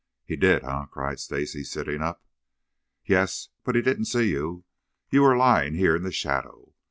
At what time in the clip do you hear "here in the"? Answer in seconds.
5.75-6.11